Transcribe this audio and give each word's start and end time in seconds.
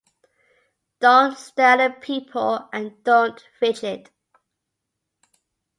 Don’t 0.99 1.37
stare 1.37 1.79
at 1.81 2.01
people 2.01 2.67
and 2.73 3.03
don’t 3.03 3.45
fidget. 3.59 4.09